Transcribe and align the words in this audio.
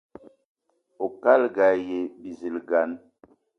Oukalga 1.03 1.63
aye 1.73 1.99
bizilgan. 2.21 2.91